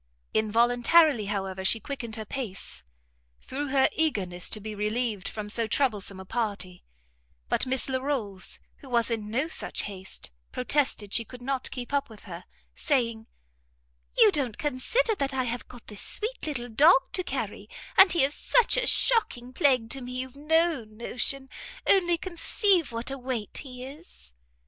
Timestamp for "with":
12.09-12.23